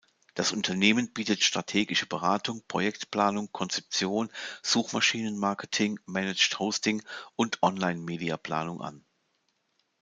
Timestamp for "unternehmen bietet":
0.51-1.43